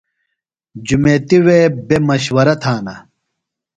جُمیتیۡ 0.85 1.41
وے 1.45 1.59
بےۡ 1.87 2.01
مشورہ 2.07 2.55
تھانہ 2.61 2.95